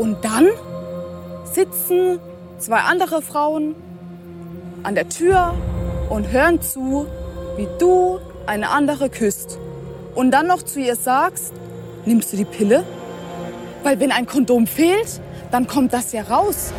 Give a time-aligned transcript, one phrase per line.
[0.00, 0.48] Und dann
[1.44, 2.20] sitzen
[2.58, 3.74] zwei andere Frauen
[4.82, 5.54] an der Tür
[6.08, 7.06] und hören zu,
[7.58, 9.58] wie du eine andere küsst.
[10.14, 11.52] Und dann noch zu ihr sagst,
[12.06, 12.82] nimmst du die Pille?
[13.82, 15.20] Weil wenn ein Kondom fehlt,
[15.50, 16.72] dann kommt das ja raus.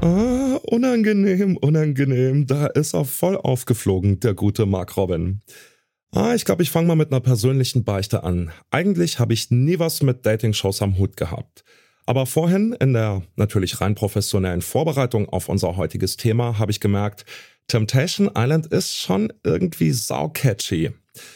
[0.00, 2.46] Ah, unangenehm, unangenehm.
[2.46, 5.42] Da ist er voll aufgeflogen, der gute Mark Robin.
[6.12, 8.50] Ah, ich glaube, ich fange mal mit einer persönlichen Beichte an.
[8.70, 11.64] Eigentlich habe ich nie was mit Dating-Shows am Hut gehabt.
[12.06, 17.26] Aber vorhin in der natürlich rein professionellen Vorbereitung auf unser heutiges Thema habe ich gemerkt,
[17.66, 20.92] Temptation Island ist schon irgendwie saucatchy.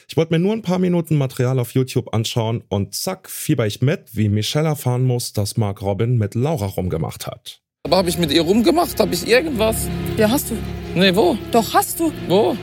[0.08, 3.82] Ich wollte mir nur ein paar Minuten Material auf YouTube anschauen und zack, fieber ich
[3.82, 7.60] mit, wie Michelle erfahren muss, dass Mark Robin mit Laura rumgemacht hat.
[7.84, 8.98] Aber habe ich mit ihr rumgemacht?
[8.98, 9.88] Habe ich irgendwas?
[10.16, 10.56] Ja, hast du.
[10.94, 11.36] Nee, wo?
[11.50, 12.12] Doch, hast du.
[12.28, 12.56] Wo?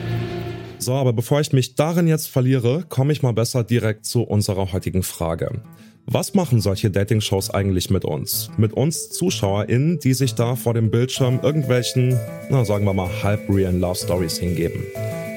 [0.82, 4.72] So, aber bevor ich mich darin jetzt verliere, komme ich mal besser direkt zu unserer
[4.72, 5.60] heutigen Frage.
[6.06, 8.50] Was machen solche Dating-Shows eigentlich mit uns?
[8.56, 13.78] Mit uns ZuschauerInnen, die sich da vor dem Bildschirm irgendwelchen, na sagen wir mal, halb-realen
[13.78, 14.82] Love Stories hingeben.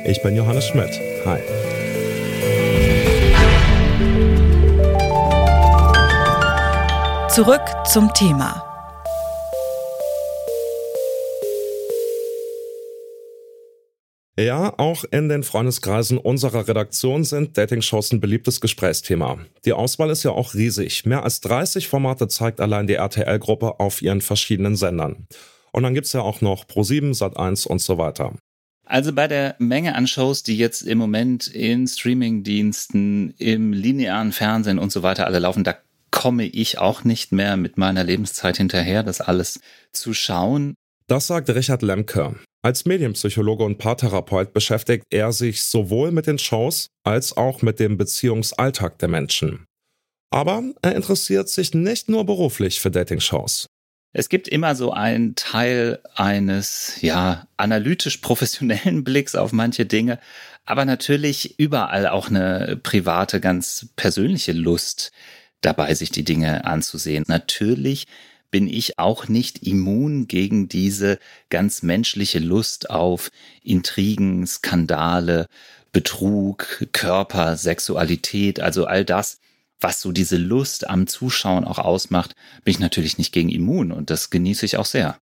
[0.05, 0.97] Ich bin Johannes Schmidt.
[1.25, 1.39] Hi.
[7.30, 8.72] Zurück zum Thema.
[14.38, 19.38] Ja, auch in den Freundeskreisen unserer Redaktion sind Dating-Shows ein beliebtes Gesprächsthema.
[19.64, 21.06] Die Auswahl ist ja auch riesig.
[21.06, 25.28] Mehr als 30 Formate zeigt allein die RTL-Gruppe auf ihren verschiedenen Sendern.
[25.72, 28.34] Und dann gibt's ja auch noch Pro7, Sat1 und so weiter.
[28.86, 34.80] Also bei der Menge an Shows, die jetzt im Moment in Streamingdiensten, im linearen Fernsehen
[34.80, 35.76] und so weiter alle laufen, da
[36.09, 39.59] komme ich auch nicht mehr mit meiner Lebenszeit hinterher, das alles
[39.92, 40.73] zu schauen.
[41.07, 42.35] Das sagt Richard Lemke.
[42.61, 47.97] Als Medienpsychologe und Paartherapeut beschäftigt er sich sowohl mit den Shows als auch mit dem
[47.97, 49.65] Beziehungsalltag der Menschen.
[50.31, 53.67] Aber er interessiert sich nicht nur beruflich für Dating-Shows.
[54.13, 60.19] Es gibt immer so einen Teil eines, ja, analytisch professionellen Blicks auf manche Dinge,
[60.65, 65.11] aber natürlich überall auch eine private, ganz persönliche Lust
[65.61, 67.25] dabei, sich die Dinge anzusehen.
[67.27, 68.08] Natürlich
[68.53, 71.17] bin ich auch nicht immun gegen diese
[71.49, 73.31] ganz menschliche Lust auf
[73.64, 75.47] Intrigen, Skandale,
[75.91, 79.39] Betrug, Körper, Sexualität, also all das,
[79.80, 84.11] was so diese Lust am Zuschauen auch ausmacht, bin ich natürlich nicht gegen immun und
[84.11, 85.17] das genieße ich auch sehr.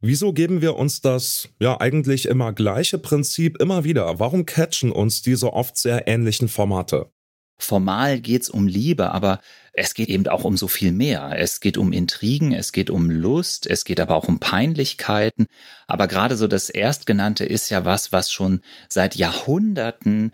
[0.00, 4.20] Wieso geben wir uns das ja eigentlich immer gleiche Prinzip immer wieder?
[4.20, 7.10] Warum catchen uns diese oft sehr ähnlichen Formate?
[7.58, 9.40] Formal geht's um Liebe, aber
[9.72, 11.32] es geht eben auch um so viel mehr.
[11.36, 15.46] Es geht um Intrigen, es geht um Lust, es geht aber auch um Peinlichkeiten.
[15.86, 20.32] Aber gerade so das Erstgenannte ist ja was, was schon seit Jahrhunderten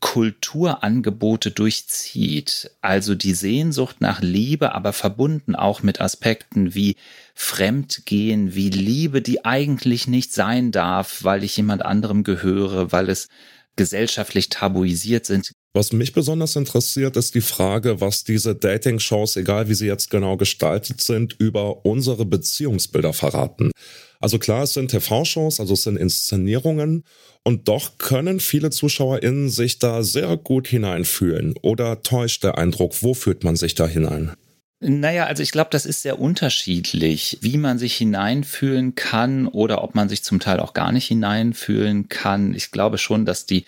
[0.00, 2.70] Kulturangebote durchzieht.
[2.80, 6.96] Also die Sehnsucht nach Liebe, aber verbunden auch mit Aspekten wie
[7.34, 13.28] Fremdgehen, wie Liebe, die eigentlich nicht sein darf, weil ich jemand anderem gehöre, weil es
[13.76, 15.52] gesellschaftlich tabuisiert sind.
[15.74, 20.36] Was mich besonders interessiert, ist die Frage, was diese Dating-Shows, egal wie sie jetzt genau
[20.36, 23.70] gestaltet sind, über unsere Beziehungsbilder verraten.
[24.20, 27.04] Also klar, es sind TV-Shows, also es sind Inszenierungen
[27.42, 31.54] und doch können viele ZuschauerInnen sich da sehr gut hineinfühlen.
[31.62, 34.32] Oder täuscht der Eindruck, wo fühlt man sich da hinein?
[34.80, 39.94] Naja, also ich glaube, das ist sehr unterschiedlich, wie man sich hineinfühlen kann oder ob
[39.94, 42.52] man sich zum Teil auch gar nicht hineinfühlen kann.
[42.52, 43.64] Ich glaube schon, dass die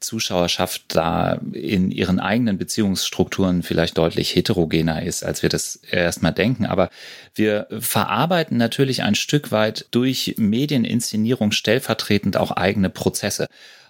[0.00, 6.66] Zuschauerschaft da in ihren eigenen Beziehungsstrukturen vielleicht deutlich heterogener ist, als wir das erstmal denken.
[6.66, 6.90] Aber
[7.34, 13.46] wir verarbeiten natürlich ein Stück weit durch Medieninszenierung stellvertretend auch eigene Prozesse.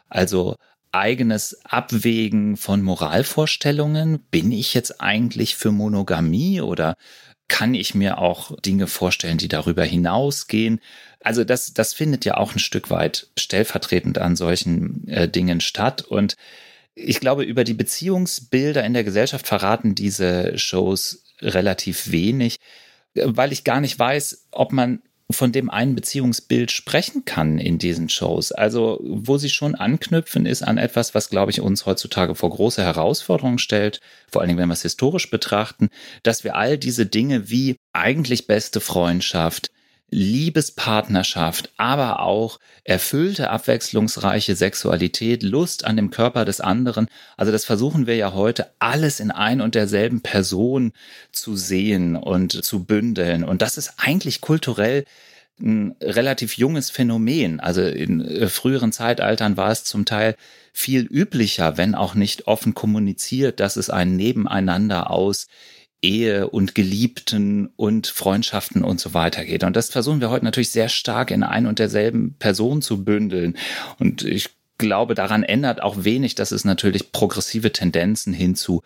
[0.08, 0.56] Also
[0.92, 4.20] eigenes Abwägen von Moralvorstellungen.
[4.30, 6.96] Bin ich jetzt eigentlich für Monogamie oder
[7.48, 10.80] kann ich mir auch Dinge vorstellen, die darüber hinausgehen?
[11.20, 16.02] Also das, das findet ja auch ein Stück weit stellvertretend an solchen äh, Dingen statt.
[16.02, 16.36] Und
[16.94, 22.56] ich glaube, über die Beziehungsbilder in der Gesellschaft verraten diese Shows relativ wenig,
[23.14, 28.08] weil ich gar nicht weiß, ob man von dem einen Beziehungsbild sprechen kann in diesen
[28.08, 28.50] Shows.
[28.50, 32.82] Also, wo sie schon anknüpfen, ist an etwas, was, glaube ich, uns heutzutage vor große
[32.82, 34.00] Herausforderungen stellt,
[34.30, 35.90] vor allen Dingen, wenn wir es historisch betrachten,
[36.22, 39.70] dass wir all diese Dinge wie eigentlich beste Freundschaft,
[40.10, 47.08] Liebespartnerschaft, aber auch erfüllte, abwechslungsreiche Sexualität, Lust an dem Körper des anderen.
[47.36, 50.92] Also das versuchen wir ja heute alles in ein und derselben Person
[51.32, 53.44] zu sehen und zu bündeln.
[53.44, 55.04] Und das ist eigentlich kulturell
[55.60, 57.60] ein relativ junges Phänomen.
[57.60, 60.36] Also in äh, früheren Zeitaltern war es zum Teil
[60.72, 65.48] viel üblicher, wenn auch nicht offen kommuniziert, dass es ein Nebeneinander aus
[66.02, 69.64] Ehe und Geliebten und Freundschaften und so weiter geht.
[69.64, 73.56] Und das versuchen wir heute natürlich sehr stark in ein und derselben Person zu bündeln.
[73.98, 78.82] Und ich glaube, daran ändert auch wenig, dass es natürlich progressive Tendenzen hin zu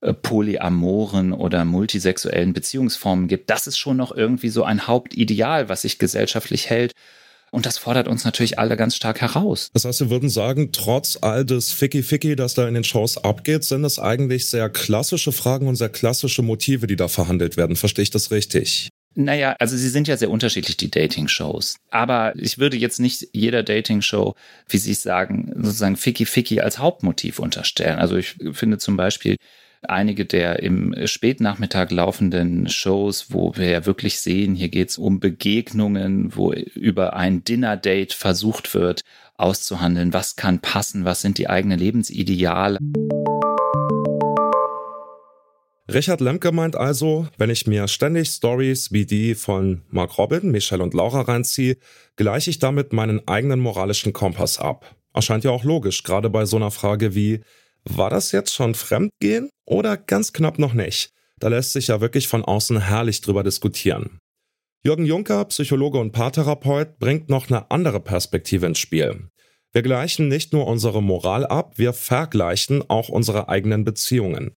[0.00, 3.48] äh, polyamoren oder multisexuellen Beziehungsformen gibt.
[3.48, 6.92] Das ist schon noch irgendwie so ein Hauptideal, was sich gesellschaftlich hält.
[7.50, 9.70] Und das fordert uns natürlich alle ganz stark heraus.
[9.72, 13.64] Das heißt, wir würden sagen, trotz all des Ficky-Ficky, das da in den Shows abgeht,
[13.64, 17.76] sind es eigentlich sehr klassische Fragen und sehr klassische Motive, die da verhandelt werden.
[17.76, 18.90] Verstehe ich das richtig?
[19.18, 21.76] Naja, also sie sind ja sehr unterschiedlich, die Dating-Shows.
[21.90, 24.34] Aber ich würde jetzt nicht jeder Dating-Show,
[24.68, 27.98] wie Sie es sagen, sozusagen Ficky-Ficky als Hauptmotiv unterstellen.
[27.98, 29.36] Also ich finde zum Beispiel
[29.82, 35.20] einige der im Spätnachmittag laufenden Shows, wo wir ja wirklich sehen, hier geht es um
[35.20, 39.02] Begegnungen, wo über ein Dinner-Date versucht wird
[39.36, 42.78] auszuhandeln, was kann passen, was sind die eigenen Lebensideale.
[45.88, 50.82] Richard Lemke meint also, wenn ich mir ständig Stories wie die von Mark Robin, Michelle
[50.82, 51.76] und Laura reinziehe,
[52.16, 54.96] gleiche ich damit meinen eigenen moralischen Kompass ab.
[55.14, 57.40] Erscheint ja auch logisch, gerade bei so einer Frage wie,
[57.88, 61.10] war das jetzt schon Fremdgehen oder ganz knapp noch nicht?
[61.38, 64.18] Da lässt sich ja wirklich von außen herrlich drüber diskutieren.
[64.84, 69.28] Jürgen Juncker, Psychologe und Paartherapeut, bringt noch eine andere Perspektive ins Spiel.
[69.72, 74.54] Wir gleichen nicht nur unsere Moral ab, wir vergleichen auch unsere eigenen Beziehungen.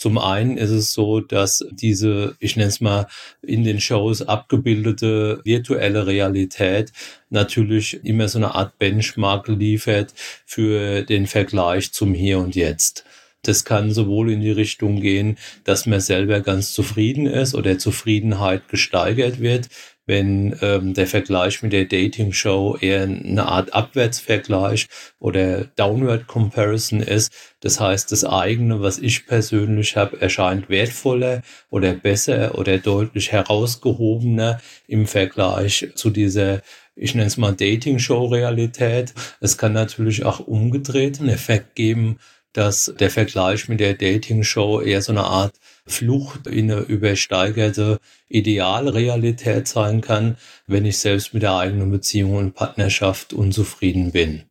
[0.00, 3.06] Zum einen ist es so, dass diese, ich nenne es mal,
[3.42, 6.90] in den Shows abgebildete virtuelle Realität
[7.28, 10.14] natürlich immer so eine Art Benchmark liefert
[10.46, 13.04] für den Vergleich zum Hier und Jetzt.
[13.42, 18.68] Das kann sowohl in die Richtung gehen, dass man selber ganz zufrieden ist oder Zufriedenheit
[18.68, 19.68] gesteigert wird,
[20.10, 24.88] wenn ähm, der Vergleich mit der Dating-Show eher eine Art Abwärtsvergleich
[25.20, 27.32] oder Downward Comparison ist.
[27.60, 34.60] Das heißt, das eigene, was ich persönlich habe, erscheint wertvoller oder besser oder deutlich herausgehobener
[34.88, 36.60] im Vergleich zu dieser
[36.96, 39.14] ich nenne es mal Dating-Show-Realität.
[39.40, 42.18] Es kann natürlich auch umgedreht einen Effekt geben,
[42.52, 45.54] dass der Vergleich mit der Dating-Show eher so eine Art
[45.86, 47.98] Flucht in eine übersteigerte
[48.28, 50.36] Idealrealität sein kann,
[50.66, 54.44] wenn ich selbst mit der eigenen Beziehung und Partnerschaft unzufrieden bin.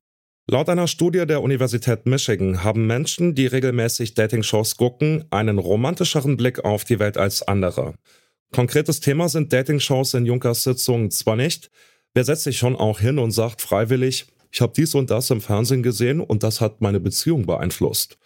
[0.47, 6.65] Laut einer Studie der Universität Michigan haben Menschen, die regelmäßig Dating-Shows gucken, einen romantischeren Blick
[6.65, 7.93] auf die Welt als andere.
[8.51, 11.69] Konkretes Thema sind Dating-Shows in Junkers Sitzungen zwar nicht,
[12.15, 15.41] wer setzt sich schon auch hin und sagt freiwillig, ich habe dies und das im
[15.41, 18.17] Fernsehen gesehen und das hat meine Beziehung beeinflusst.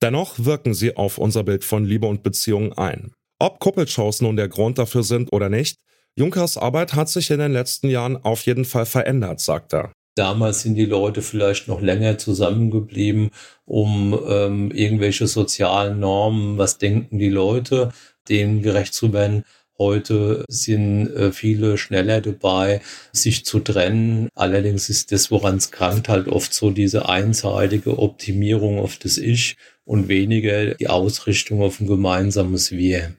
[0.00, 3.12] Dennoch wirken sie auf unser Bild von Liebe und Beziehung ein.
[3.38, 5.78] Ob Kuppelshows nun der Grund dafür sind oder nicht,
[6.16, 9.92] Junkers Arbeit hat sich in den letzten Jahren auf jeden Fall verändert, sagt er.
[10.14, 13.30] Damals sind die Leute vielleicht noch länger zusammengeblieben,
[13.64, 17.92] um ähm, irgendwelche sozialen Normen, was denken die Leute,
[18.28, 19.44] denen gerecht zu werden.
[19.78, 22.80] Heute sind äh, viele schneller dabei,
[23.12, 24.28] sich zu trennen.
[24.34, 29.56] Allerdings ist das, woran es krankt, halt oft so diese einseitige Optimierung auf das Ich
[29.84, 33.14] und weniger die Ausrichtung auf ein gemeinsames Wir.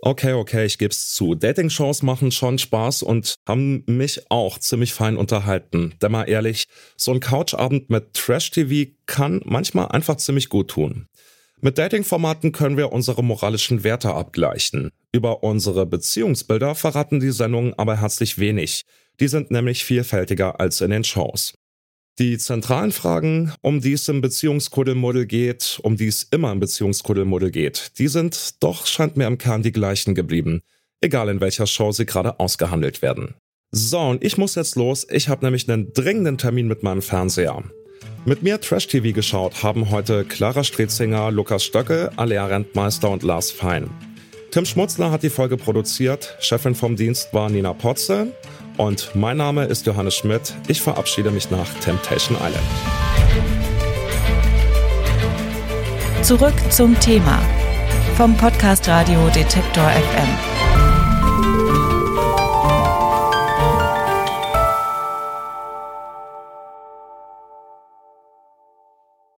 [0.00, 1.34] Okay, okay, ich geb's zu.
[1.34, 5.94] Dating-Shows machen schon Spaß und haben mich auch ziemlich fein unterhalten.
[6.00, 11.08] Denn mal ehrlich, so ein Couchabend mit Trash-TV kann manchmal einfach ziemlich gut tun.
[11.60, 14.92] Mit Dating-Formaten können wir unsere moralischen Werte abgleichen.
[15.12, 18.84] Über unsere Beziehungsbilder verraten die Sendungen aber herzlich wenig.
[19.18, 21.54] Die sind nämlich vielfältiger als in den Shows.
[22.20, 27.50] Die zentralen Fragen, um die es im Beziehungskuddelmuddel geht, um die es immer im Beziehungskuddelmuddel
[27.50, 30.62] geht, die sind doch, scheint mir im Kern die gleichen geblieben.
[31.00, 33.34] Egal in welcher Show sie gerade ausgehandelt werden.
[33.72, 35.06] So, und ich muss jetzt los.
[35.10, 37.64] Ich habe nämlich einen dringenden Termin mit meinem Fernseher.
[38.24, 43.50] Mit mir Trash TV geschaut haben heute Clara Strezinger, Lukas Stöcke, Alea Rentmeister und Lars
[43.50, 43.90] Fein.
[44.50, 48.32] Tim Schmutzler hat die Folge produziert, Chefin vom Dienst war Nina Potze
[48.76, 50.54] und mein Name ist Johannes Schmidt.
[50.68, 52.64] Ich verabschiede mich nach Temptation Island.
[56.22, 57.40] Zurück zum Thema
[58.16, 60.57] vom Podcast Radio Detektor FM.